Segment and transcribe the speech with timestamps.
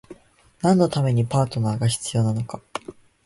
[0.61, 2.59] 何のためにパートナーが必要なのか？